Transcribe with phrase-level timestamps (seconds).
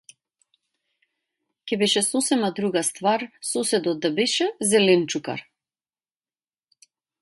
[1.71, 5.49] Ќе беше сосема друга ствар соседот да беше- зеленчукар.